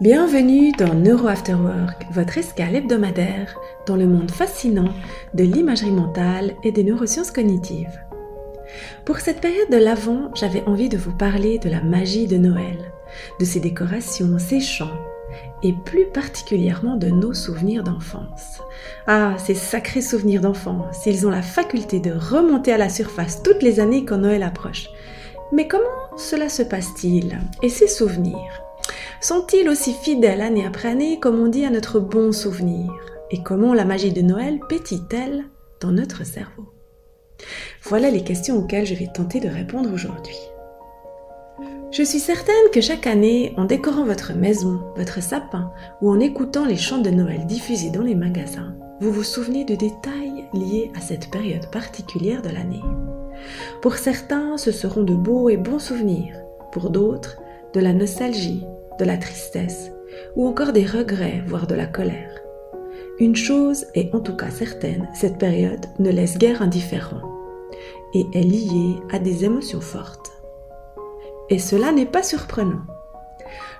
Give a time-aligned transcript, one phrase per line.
[0.00, 3.54] Bienvenue dans Neuro After Work, votre escale hebdomadaire
[3.86, 4.92] dans le monde fascinant
[5.34, 8.00] de l'imagerie mentale et des neurosciences cognitives.
[9.04, 12.78] Pour cette période de l'Avent, j'avais envie de vous parler de la magie de Noël,
[13.38, 14.98] de ses décorations, ses chants,
[15.62, 18.60] et plus particulièrement de nos souvenirs d'enfance.
[19.06, 23.62] Ah, ces sacrés souvenirs d'enfance, ils ont la faculté de remonter à la surface toutes
[23.62, 24.88] les années quand Noël approche.
[25.52, 27.38] Mais comment cela se passe-t-il?
[27.62, 28.62] Et ces souvenirs
[29.22, 32.92] sont-ils aussi fidèles année après année comme on dit à notre bon souvenir?
[33.30, 35.44] Et comment la magie de Noël pétille-t-elle
[35.80, 36.66] dans notre cerveau?
[37.84, 40.36] Voilà les questions auxquelles je vais tenter de répondre aujourd'hui.
[41.90, 46.64] Je suis certaine que chaque année, en décorant votre maison, votre sapin ou en écoutant
[46.64, 51.00] les chants de Noël diffusés dans les magasins, vous vous souvenez de détails liés à
[51.00, 52.82] cette période particulière de l'année.
[53.82, 56.34] Pour certains, ce seront de beaux et bons souvenirs,
[56.72, 57.38] pour d'autres,
[57.74, 58.64] de la nostalgie,
[58.98, 59.90] de la tristesse
[60.36, 62.40] ou encore des regrets, voire de la colère.
[63.18, 67.22] Une chose est en tout cas certaine, cette période ne laisse guère indifférent
[68.14, 70.30] et est liée à des émotions fortes.
[71.50, 72.82] Et cela n'est pas surprenant.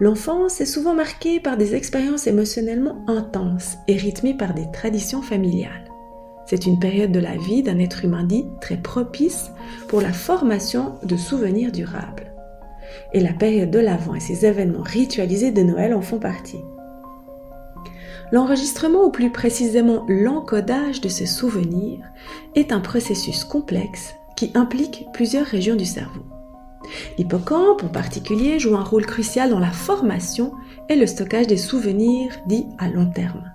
[0.00, 5.90] L'enfance est souvent marquée par des expériences émotionnellement intenses et rythmée par des traditions familiales.
[6.46, 9.50] C'est une période de la vie d'un être humain dit très propice
[9.88, 12.27] pour la formation de souvenirs durables
[13.12, 16.60] et la période de l'Avent et ses événements ritualisés de Noël en font partie.
[18.30, 22.04] L'enregistrement, ou plus précisément l'encodage de ces souvenirs,
[22.54, 26.22] est un processus complexe qui implique plusieurs régions du cerveau.
[27.16, 30.52] L'hippocampe en particulier joue un rôle crucial dans la formation
[30.88, 33.50] et le stockage des souvenirs dits à long terme.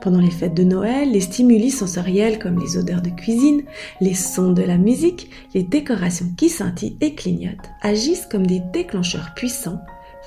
[0.00, 3.62] Pendant les fêtes de Noël, les stimuli sensoriels comme les odeurs de cuisine,
[4.00, 9.34] les sons de la musique, les décorations qui scintillent et clignotent agissent comme des déclencheurs
[9.34, 9.80] puissants,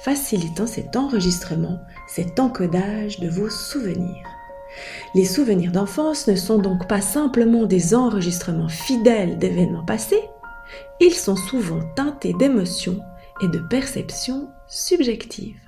[0.04, 4.28] facilitant cet enregistrement, cet encodage de vos souvenirs.
[5.16, 10.24] Les souvenirs d'enfance ne sont donc pas simplement des enregistrements fidèles d'événements passés,
[11.00, 13.00] ils sont souvent teintés d'émotions
[13.42, 15.60] et de perceptions subjectives.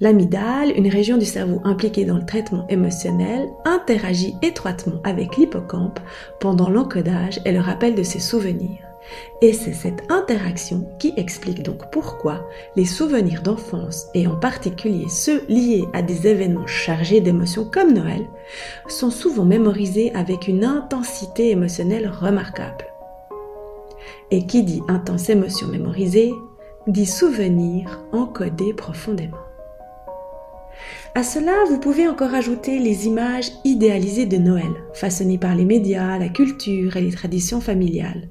[0.00, 5.98] L'amygdale, une région du cerveau impliquée dans le traitement émotionnel, interagit étroitement avec l'hippocampe
[6.40, 8.88] pendant l'encodage et le rappel de ses souvenirs.
[9.42, 12.46] Et c'est cette interaction qui explique donc pourquoi
[12.76, 18.26] les souvenirs d'enfance, et en particulier ceux liés à des événements chargés d'émotions comme Noël,
[18.88, 22.86] sont souvent mémorisés avec une intensité émotionnelle remarquable.
[24.30, 26.32] Et qui dit intense émotion mémorisée,
[26.86, 29.47] dit souvenir encodé profondément.
[31.14, 36.18] À cela, vous pouvez encore ajouter les images idéalisées de Noël, façonnées par les médias,
[36.18, 38.28] la culture et les traditions familiales.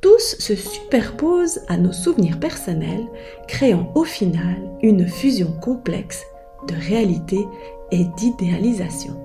[0.00, 3.06] Tous se superposent à nos souvenirs personnels,
[3.48, 6.22] créant au final une fusion complexe
[6.68, 7.46] de réalité
[7.90, 9.20] et d'idéalisation.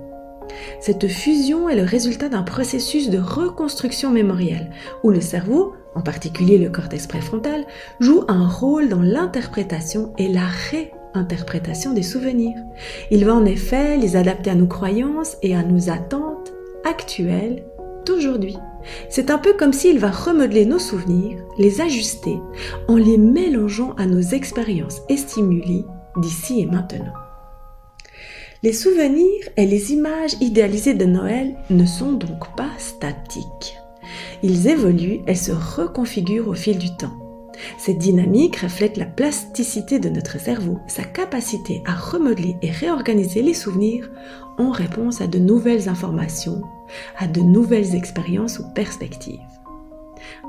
[0.80, 4.72] Cette fusion est le résultat d'un processus de reconstruction mémorielle,
[5.04, 7.66] où le cerveau, en particulier le cortex préfrontal,
[8.00, 10.48] joue un rôle dans l'interprétation et la
[11.14, 12.58] interprétation des souvenirs.
[13.12, 16.54] Il va en effet les adapter à nos croyances et à nos attentes
[16.86, 17.64] actuelles
[18.06, 18.58] d'aujourd'hui.
[19.10, 22.38] C'est un peu comme s'il va remodeler nos souvenirs, les ajuster
[22.88, 25.86] en les mélangeant à nos expériences et stimuli
[26.18, 27.14] d'ici et maintenant.
[28.62, 33.78] Les souvenirs et les images idéalisées de Noël ne sont donc pas statiques.
[34.44, 37.19] Ils évoluent et se reconfigurent au fil du temps.
[37.78, 43.54] Cette dynamique reflète la plasticité de notre cerveau, sa capacité à remodeler et réorganiser les
[43.54, 44.10] souvenirs
[44.58, 46.62] en réponse à de nouvelles informations,
[47.18, 49.40] à de nouvelles expériences ou perspectives.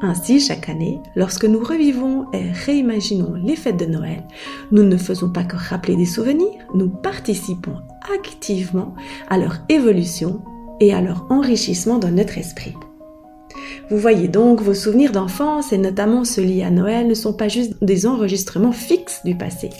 [0.02, 4.24] Ainsi, chaque année, lorsque nous revivons et réimaginons les fêtes de Noël,
[4.72, 7.76] nous ne faisons pas que rappeler des souvenirs, nous participons
[8.14, 8.94] activement
[9.28, 10.42] à leur évolution
[10.80, 12.74] et à leur enrichissement dans notre esprit.
[13.90, 17.48] Vous voyez donc, vos souvenirs d'enfance, et notamment ceux liés à Noël, ne sont pas
[17.48, 19.70] juste des enregistrements fixes du passé.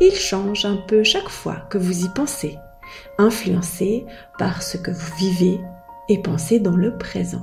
[0.00, 2.58] Ils changent un peu chaque fois que vous y pensez,
[3.18, 4.04] influencés
[4.38, 5.60] par ce que vous vivez
[6.08, 7.42] et pensez dans le présent.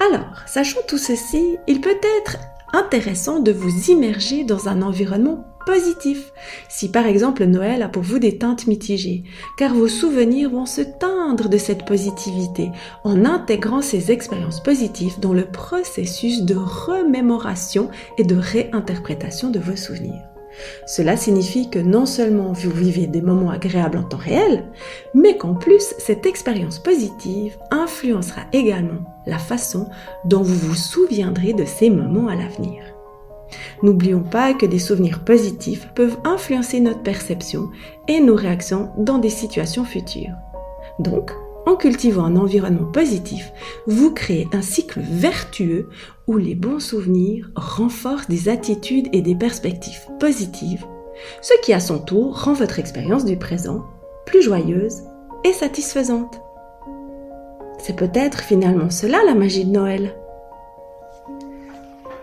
[0.00, 2.36] Alors, sachant tout ceci, il peut être
[2.72, 6.32] intéressant de vous immerger dans un environnement positif.
[6.68, 9.24] Si par exemple Noël a pour vous des teintes mitigées,
[9.56, 12.70] car vos souvenirs vont se teindre de cette positivité
[13.04, 19.76] en intégrant ces expériences positives dans le processus de remémoration et de réinterprétation de vos
[19.76, 20.29] souvenirs.
[20.86, 24.64] Cela signifie que non seulement vous vivez des moments agréables en temps réel,
[25.14, 29.88] mais qu'en plus cette expérience positive influencera également la façon
[30.24, 32.82] dont vous vous souviendrez de ces moments à l'avenir.
[33.82, 37.70] N'oublions pas que des souvenirs positifs peuvent influencer notre perception
[38.08, 40.34] et nos réactions dans des situations futures.
[40.98, 41.32] Donc,
[41.70, 43.52] en cultivant un environnement positif,
[43.86, 45.88] vous créez un cycle vertueux
[46.26, 50.84] où les bons souvenirs renforcent des attitudes et des perspectives positives,
[51.40, 53.84] ce qui à son tour rend votre expérience du présent
[54.26, 55.02] plus joyeuse
[55.44, 56.40] et satisfaisante.
[57.78, 60.14] C'est peut-être finalement cela la magie de Noël.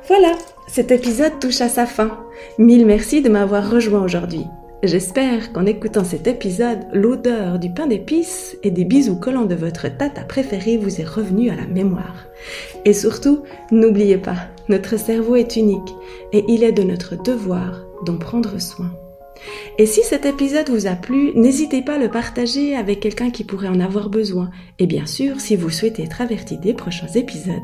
[0.08, 0.34] Voilà,
[0.68, 2.20] cet épisode touche à sa fin.
[2.58, 4.46] Mille merci de m'avoir rejoint aujourd'hui.
[4.84, 9.88] J'espère qu'en écoutant cet épisode, l'odeur du pain d'épices et des bisous collants de votre
[9.88, 12.28] tata préférée vous est revenue à la mémoire.
[12.86, 14.38] Et surtout, n'oubliez pas,
[14.70, 15.96] notre cerveau est unique
[16.32, 18.92] et il est de notre devoir d'en prendre soin.
[19.78, 23.44] Et si cet épisode vous a plu, n'hésitez pas à le partager avec quelqu'un qui
[23.44, 24.50] pourrait en avoir besoin.
[24.80, 27.56] Et bien sûr, si vous souhaitez être averti des prochains épisodes,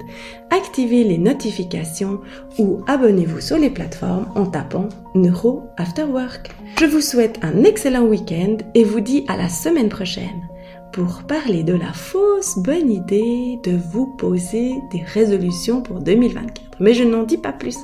[0.50, 2.20] activez les notifications
[2.60, 6.52] ou abonnez-vous sur les plateformes en tapant Neuro After Work.
[6.80, 10.50] Je vous souhaite un excellent week-end et vous dis à la semaine prochaine
[10.94, 16.78] pour parler de la fausse bonne idée de vous poser des résolutions pour 2024.
[16.80, 17.78] Mais je n'en dis pas plus.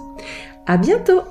[0.68, 1.22] À bientôt!